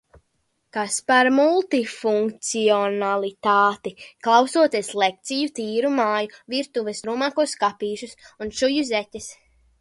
Kas 0.75 0.95
par 1.09 1.27
multifunkcionalitāti! 1.39 3.91
Klausoties 4.29 4.89
lekciju, 5.03 5.51
tīru 5.61 5.93
māju, 6.01 6.41
virtuves 6.55 7.03
drūmākos 7.05 7.55
skapīšus 7.59 8.17
un 8.47 8.55
šuju 8.63 8.89
zeķes. 8.91 9.31